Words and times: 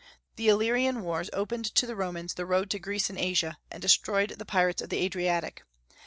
The 0.35 0.47
Illyrian 0.47 1.03
wars 1.03 1.29
opened 1.31 1.65
to 1.75 1.85
the 1.85 1.95
Romans 1.95 2.33
the 2.33 2.47
road 2.47 2.71
to 2.71 2.79
Greece 2.79 3.11
and 3.11 3.19
Asia, 3.19 3.59
and 3.69 3.79
destroyed 3.83 4.31
the 4.39 4.45
pirates 4.45 4.81
of 4.81 4.89
the 4.89 4.97
Adriatic. 4.97 5.61